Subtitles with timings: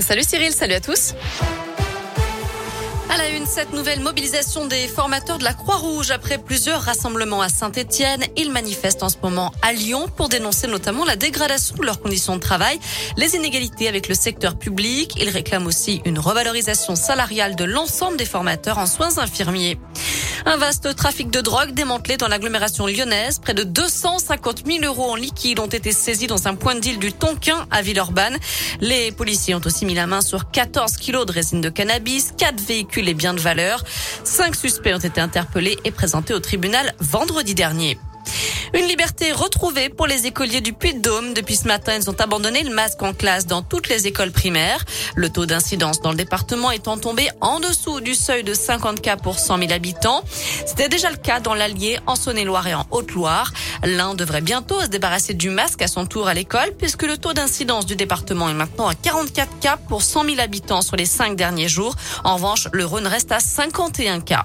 [0.00, 1.14] Salut Cyril, salut à tous.
[3.10, 7.48] À la une, cette nouvelle mobilisation des formateurs de la Croix-Rouge après plusieurs rassemblements à
[7.48, 8.24] Saint-Etienne.
[8.36, 12.36] Ils manifestent en ce moment à Lyon pour dénoncer notamment la dégradation de leurs conditions
[12.36, 12.78] de travail,
[13.16, 15.14] les inégalités avec le secteur public.
[15.20, 19.78] Ils réclament aussi une revalorisation salariale de l'ensemble des formateurs en soins infirmiers.
[20.46, 23.38] Un vaste trafic de drogue démantelé dans l'agglomération lyonnaise.
[23.38, 26.98] Près de 250 000 euros en liquide ont été saisis dans un point de deal
[26.98, 28.36] du Tonkin à Villeurbanne.
[28.80, 32.60] Les policiers ont aussi mis la main sur 14 kilos de résine de cannabis, 4
[32.60, 33.84] véhicules et biens de valeur.
[34.24, 37.98] Cinq suspects ont été interpellés et présentés au tribunal vendredi dernier.
[38.72, 41.34] Une liberté retrouvée pour les écoliers du Puy-de-Dôme.
[41.34, 44.84] Depuis ce matin, ils ont abandonné le masque en classe dans toutes les écoles primaires.
[45.16, 49.16] Le taux d'incidence dans le département étant tombé en dessous du seuil de 50 cas
[49.16, 50.22] pour 100 000 habitants.
[50.64, 53.52] C'était déjà le cas dans l'Allier, en Saône-et-Loire et en Haute-Loire.
[53.82, 57.32] L'un devrait bientôt se débarrasser du masque à son tour à l'école puisque le taux
[57.32, 61.34] d'incidence du département est maintenant à 44 cas pour 100 000 habitants sur les cinq
[61.34, 61.96] derniers jours.
[62.22, 64.44] En revanche, le Rhône reste à 51 cas.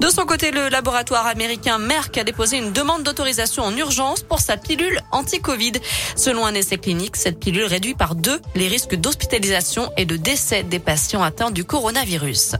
[0.00, 4.40] De son côté, le laboratoire américain Merck a déposé une demande d'autorisation en urgence pour
[4.40, 5.72] sa pilule anti-Covid.
[6.16, 10.62] Selon un essai clinique, cette pilule réduit par deux les risques d'hospitalisation et de décès
[10.62, 12.56] des patients atteints du coronavirus.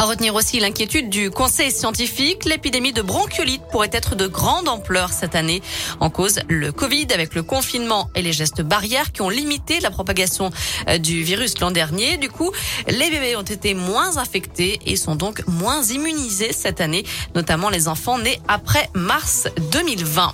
[0.00, 2.46] À retenir aussi l'inquiétude du conseil scientifique.
[2.46, 5.60] L'épidémie de bronchiolite pourrait être de grande ampleur cette année.
[6.00, 9.90] En cause, le Covid avec le confinement et les gestes barrières qui ont limité la
[9.90, 10.52] propagation
[10.88, 12.16] euh, du virus l'an dernier.
[12.16, 12.50] Du coup,
[12.88, 17.86] les bébés ont été moins infectés et sont donc moins immunisés cette année, notamment les
[17.86, 20.32] enfants nés après mars 2020.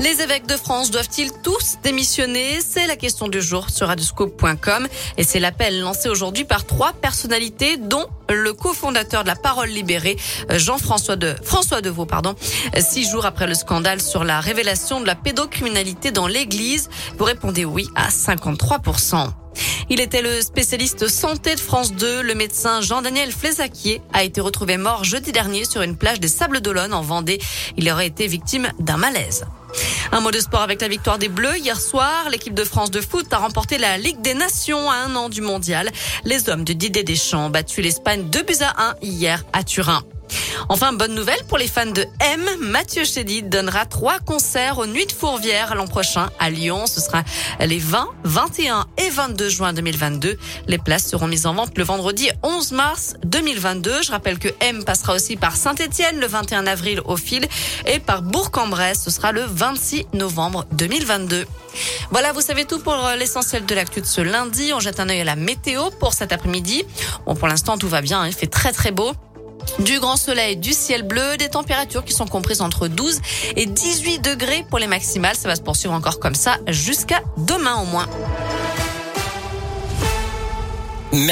[0.00, 2.60] Les évêques de France doivent-ils tous démissionner?
[2.60, 7.76] C'est la question du jour sur radioscope.com et c'est l'appel lancé aujourd'hui par trois personnalités
[7.76, 10.16] dont le cofondateur de la Parole libérée,
[10.50, 12.36] Jean-François de François Deveau, pardon.
[12.78, 17.64] Six jours après le scandale sur la révélation de la pédocriminalité dans l'Église, vous répondez
[17.64, 18.78] oui à 53
[19.90, 22.22] il était le spécialiste santé de France 2.
[22.22, 26.60] Le médecin Jean-Daniel Flézaquier a été retrouvé mort jeudi dernier sur une plage des Sables
[26.60, 27.38] d'Olonne en Vendée.
[27.76, 29.46] Il aurait été victime d'un malaise.
[30.12, 31.58] Un mot de sport avec la victoire des Bleus.
[31.58, 35.14] Hier soir, l'équipe de France de foot a remporté la Ligue des Nations à un
[35.16, 35.90] an du mondial.
[36.24, 40.02] Les hommes de Didier Deschamps ont battu l'Espagne 2 buts à 1 hier à Turin.
[40.68, 42.44] Enfin, bonne nouvelle pour les fans de M.
[42.60, 46.86] Mathieu Chédid donnera trois concerts aux Nuits de Fourvière l'an prochain à Lyon.
[46.86, 47.22] Ce sera
[47.60, 50.36] les 20, 21 et 22 juin 2022.
[50.66, 54.02] Les places seront mises en vente le vendredi 11 mars 2022.
[54.02, 57.46] Je rappelle que M passera aussi par Saint-Etienne le 21 avril au fil
[57.86, 59.02] et par Bourg-en-Bresse.
[59.04, 61.46] Ce sera le 26 novembre 2022.
[62.10, 64.72] Voilà, vous savez tout pour l'essentiel de l'actu de ce lundi.
[64.74, 66.84] On jette un œil à la météo pour cet après-midi.
[67.26, 68.22] Bon, pour l'instant, tout va bien.
[68.22, 68.28] Hein.
[68.28, 69.12] Il fait très, très beau.
[69.78, 73.20] Du grand soleil, du ciel bleu, des températures qui sont comprises entre 12
[73.56, 75.36] et 18 degrés pour les maximales.
[75.36, 78.06] Ça va se poursuivre encore comme ça jusqu'à demain au moins.